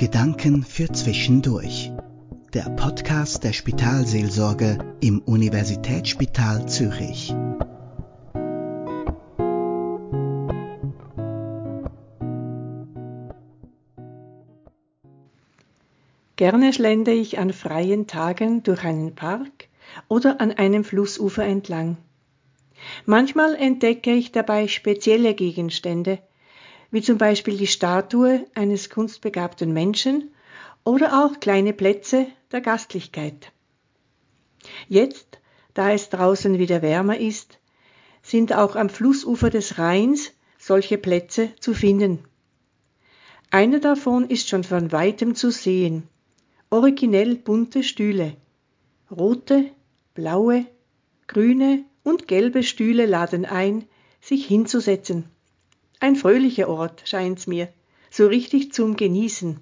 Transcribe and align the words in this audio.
Gedanken 0.00 0.62
für 0.62 0.90
Zwischendurch. 0.90 1.92
Der 2.54 2.70
Podcast 2.70 3.44
der 3.44 3.52
Spitalseelsorge 3.52 4.78
im 5.02 5.18
Universitätsspital 5.18 6.66
Zürich. 6.66 7.34
Gerne 16.36 16.72
schlende 16.72 17.12
ich 17.12 17.38
an 17.38 17.52
freien 17.52 18.06
Tagen 18.06 18.62
durch 18.62 18.82
einen 18.84 19.14
Park 19.14 19.68
oder 20.08 20.40
an 20.40 20.50
einem 20.50 20.82
Flussufer 20.82 21.44
entlang. 21.44 21.98
Manchmal 23.04 23.54
entdecke 23.54 24.14
ich 24.14 24.32
dabei 24.32 24.66
spezielle 24.66 25.34
Gegenstände, 25.34 26.20
wie 26.90 27.02
zum 27.02 27.18
Beispiel 27.18 27.56
die 27.56 27.66
Statue 27.66 28.46
eines 28.54 28.90
kunstbegabten 28.90 29.72
Menschen 29.72 30.30
oder 30.84 31.24
auch 31.24 31.40
kleine 31.40 31.72
Plätze 31.72 32.26
der 32.52 32.60
Gastlichkeit. 32.60 33.52
Jetzt, 34.88 35.38
da 35.74 35.92
es 35.92 36.10
draußen 36.10 36.58
wieder 36.58 36.82
wärmer 36.82 37.18
ist, 37.18 37.58
sind 38.22 38.52
auch 38.52 38.76
am 38.76 38.88
Flussufer 38.88 39.50
des 39.50 39.78
Rheins 39.78 40.32
solche 40.58 40.98
Plätze 40.98 41.50
zu 41.60 41.74
finden. 41.74 42.18
Einer 43.50 43.80
davon 43.80 44.28
ist 44.28 44.48
schon 44.48 44.62
von 44.62 44.92
weitem 44.92 45.34
zu 45.34 45.50
sehen. 45.50 46.08
Originell 46.68 47.36
bunte 47.36 47.82
Stühle. 47.82 48.36
Rote, 49.10 49.70
blaue, 50.14 50.66
grüne 51.26 51.84
und 52.04 52.28
gelbe 52.28 52.62
Stühle 52.62 53.06
laden 53.06 53.44
ein, 53.44 53.86
sich 54.20 54.46
hinzusetzen. 54.46 55.24
Ein 56.00 56.16
fröhlicher 56.16 56.68
Ort 56.68 57.02
scheint's 57.04 57.46
mir, 57.46 57.72
so 58.10 58.26
richtig 58.26 58.72
zum 58.72 58.96
Genießen. 58.96 59.60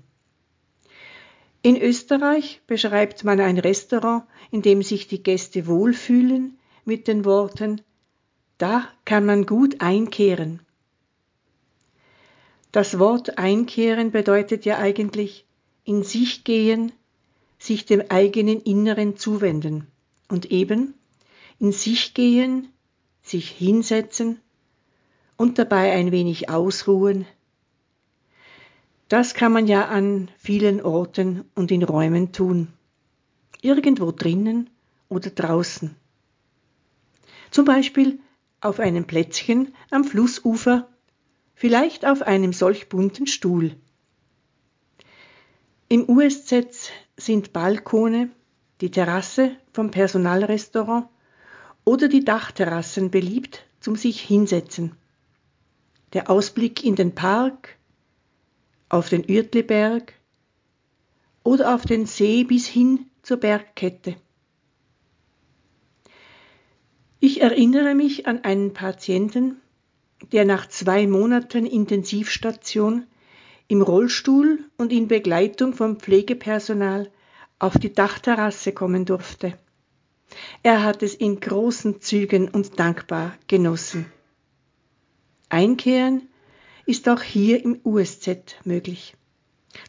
In 1.63 1.77
Österreich 1.77 2.63
beschreibt 2.69 3.25
man 3.25 3.41
ein 3.41 3.59
Restaurant, 3.59 4.23
in 4.53 4.63
dem 4.63 4.83
sich 4.83 5.09
die 5.09 5.23
Gäste 5.23 5.67
wohlfühlen, 5.67 6.57
mit 6.85 7.09
den 7.09 7.25
Worten 7.25 7.83
Da 8.57 8.89
kann 9.05 9.27
man 9.27 9.47
gut 9.47 9.81
einkehren. 9.81 10.61
Das 12.73 12.99
Wort 12.99 13.39
einkehren 13.39 14.13
bedeutet 14.13 14.65
ja 14.65 14.79
eigentlich 14.79 15.45
in 15.85 16.05
sich 16.05 16.45
gehen, 16.45 16.93
sich 17.59 17.85
dem 17.85 18.03
eigenen 18.09 18.61
Inneren 18.61 19.17
zuwenden 19.17 19.89
und 20.29 20.51
eben 20.53 20.95
in 21.59 21.73
sich 21.73 22.15
gehen, 22.15 22.69
sich 23.23 23.51
hinsetzen, 23.51 24.41
und 25.39 25.59
dabei 25.59 25.93
ein 25.93 26.13
wenig 26.13 26.51
ausruhen. 26.51 27.25
Das 29.09 29.33
kann 29.33 29.53
man 29.53 29.67
ja 29.67 29.87
an 29.87 30.31
vielen 30.37 30.83
Orten 30.83 31.45
und 31.55 31.71
in 31.71 31.83
Räumen 31.83 32.33
tun. 32.33 32.69
Irgendwo 33.63 34.13
drinnen 34.13 34.69
oder 35.09 35.31
draußen. 35.31 35.95
Zum 37.51 37.65
Beispiel 37.65 38.19
auf 38.61 38.81
einem 38.81 39.07
Plätzchen 39.07 39.75
am 39.91 40.05
Flussufer, 40.05 40.89
vielleicht 41.55 42.05
auf 42.05 42.21
einem 42.23 42.53
solch 42.53 42.89
bunten 42.89 43.27
Stuhl. 43.27 43.75
Im 45.89 46.07
USZ 46.09 46.91
sind 47.17 47.53
Balkone, 47.53 48.29
die 48.81 48.91
Terrasse 48.91 49.57
vom 49.73 49.91
Personalrestaurant 49.91 51.09
oder 51.85 52.09
die 52.09 52.25
Dachterrassen 52.25 53.11
beliebt 53.11 53.65
zum 53.81 53.97
sich 53.97 54.21
hinsetzen 54.21 54.93
der 56.13 56.31
Ausblick 56.31 56.85
in 56.85 56.97
den 56.97 57.15
Park, 57.15 57.77
auf 58.89 59.09
den 59.09 59.25
Uertliberg 59.29 60.15
oder 61.45 61.75
auf 61.75 61.85
den 61.85 62.07
See 62.07 62.45
bis 62.45 62.67
hin 62.67 63.07
zur 63.23 63.39
Bergkette. 63.39 64.17
Ich 67.21 67.41
erinnere 67.41 67.95
mich 67.95 68.27
an 68.27 68.45
einen 68.45 68.73
Patienten, 68.73 69.61
der 70.33 70.45
nach 70.45 70.69
zwei 70.69 71.07
Monaten 71.07 71.67
Intensivstation 71.67 73.07
im 73.67 73.83
Rollstuhl 73.83 74.65
und 74.77 74.93
in 74.93 75.09
Begleitung 75.09 75.75
vom 75.75 75.99
Pflegepersonal 75.99 77.11
auf 77.59 77.77
die 77.77 77.93
Dachterrasse 77.93 78.73
kommen 78.73 79.05
durfte. 79.05 79.59
Er 80.63 80.85
hat 80.85 81.03
es 81.03 81.15
in 81.15 81.41
großen 81.41 82.01
Zügen 82.01 82.49
und 82.49 82.79
dankbar 82.79 83.37
genossen. 83.47 84.07
Einkehren 85.49 86.29
ist 86.87 87.09
auch 87.09 87.23
hier 87.23 87.65
im 87.65 87.81
USZ 87.85 88.57
möglich. 88.65 89.15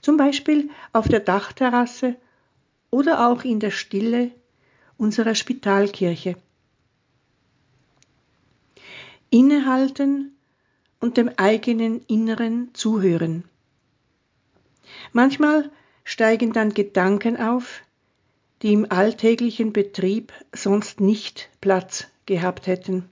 Zum 0.02 0.18
Beispiel 0.18 0.70
auf 0.94 1.08
der 1.08 1.20
Dachterrasse 1.20 2.16
oder 2.92 3.30
auch 3.30 3.44
in 3.44 3.60
der 3.60 3.72
Stille 3.72 4.32
unserer 4.98 5.36
Spitalkirche. 5.36 6.36
Innehalten 9.30 10.36
und 11.00 11.18
dem 11.18 11.30
eigenen 11.38 12.02
Inneren 12.08 12.74
zuhören. 12.74 13.44
Manchmal 15.14 15.72
steigen 16.04 16.52
dann 16.52 16.74
Gedanken 16.74 17.38
auf, 17.38 17.82
die 18.62 18.74
im 18.74 18.92
alltäglichen 18.92 19.72
Betrieb 19.72 20.34
sonst 20.52 21.00
nicht 21.00 21.50
Platz 21.62 22.08
gehabt 22.26 22.68
hätten 22.68 23.10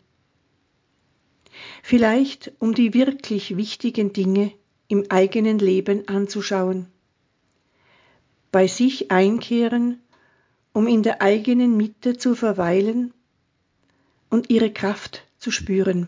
vielleicht 1.83 2.51
um 2.59 2.73
die 2.73 2.93
wirklich 2.93 3.57
wichtigen 3.57 4.13
Dinge 4.13 4.51
im 4.87 5.05
eigenen 5.09 5.59
Leben 5.59 6.07
anzuschauen. 6.07 6.87
Bei 8.51 8.67
sich 8.67 9.11
einkehren, 9.11 10.01
um 10.73 10.87
in 10.87 11.03
der 11.03 11.21
eigenen 11.21 11.75
Mitte 11.75 12.17
zu 12.17 12.35
verweilen 12.35 13.13
und 14.29 14.49
ihre 14.49 14.71
Kraft 14.71 15.25
zu 15.37 15.51
spüren. 15.51 16.07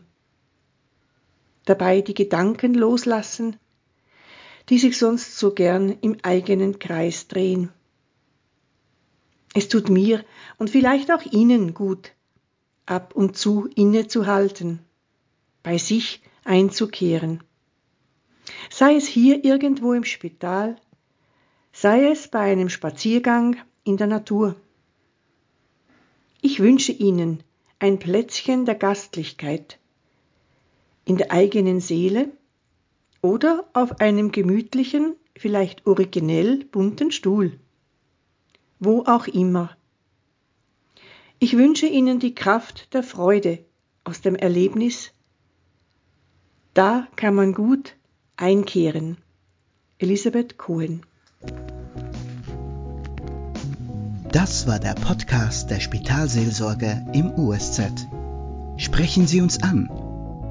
Dabei 1.66 2.02
die 2.02 2.14
Gedanken 2.14 2.74
loslassen, 2.74 3.58
die 4.70 4.80
sich 4.80 4.98
sonst 4.98 5.38
so 5.38 5.54
gern 5.54 5.98
im 6.02 6.18
eigenen 6.24 6.80
Kreis 6.80 7.28
drehen. 7.28 7.70
Es 9.54 9.68
tut 9.68 9.90
mir 9.90 10.24
und 10.58 10.70
vielleicht 10.70 11.12
auch 11.12 11.24
Ihnen 11.24 11.74
gut, 11.74 12.12
ab 12.86 13.16
und 13.16 13.36
zu 13.36 13.68
innezuhalten 13.76 14.80
bei 15.64 15.78
sich 15.78 16.22
einzukehren. 16.44 17.44
Sei 18.70 18.96
es 18.96 19.08
hier 19.08 19.44
irgendwo 19.44 19.94
im 19.94 20.04
Spital, 20.04 20.78
sei 21.72 22.10
es 22.10 22.28
bei 22.28 22.40
einem 22.40 22.70
Spaziergang 22.70 23.58
in 23.84 23.98
der 23.98 24.08
Natur. 24.08 24.56
Ich 26.42 26.60
wünsche 26.60 26.92
Ihnen 26.92 27.44
ein 27.80 28.00
Plätzchen 28.00 28.66
der 28.66 28.76
Gastlichkeit 28.76 29.80
in 31.06 31.18
der 31.18 31.32
eigenen 31.32 31.80
Seele 31.80 32.30
oder 33.22 33.68
auf 33.74 34.00
einem 34.00 34.32
gemütlichen, 34.32 35.16
vielleicht 35.36 35.86
originell 35.86 36.66
bunten 36.66 37.12
Stuhl. 37.12 37.60
Wo 38.80 39.04
auch 39.06 39.28
immer. 39.28 39.76
Ich 41.40 41.58
wünsche 41.58 41.88
Ihnen 41.88 42.20
die 42.20 42.36
Kraft 42.36 42.94
der 42.94 43.04
Freude 43.04 43.66
aus 44.04 44.22
dem 44.22 44.36
Erlebnis 44.36 45.12
da 46.80 47.08
kann 47.18 47.36
man 47.36 47.54
gut 47.54 47.98
einkehren. 48.38 49.18
Elisabeth 49.98 50.58
Cohen. 50.58 51.02
Das 54.32 54.66
war 54.66 54.80
der 54.80 54.94
Podcast 54.94 55.70
der 55.72 55.82
Spitalseelsorge 55.82 57.06
im 57.12 57.34
USZ. 57.34 58.08
Sprechen 58.78 59.28
Sie 59.28 59.42
uns 59.42 59.62
an 59.62 59.90